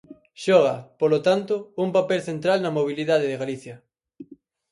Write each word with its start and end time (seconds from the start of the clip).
Xoga, 0.43 0.75
polo 0.99 1.19
tanto, 1.27 1.55
un 1.83 1.89
papel 1.97 2.19
central 2.29 2.57
na 2.61 2.75
mobilidade 2.77 3.29
de 3.31 3.39
Galicia. 3.41 3.75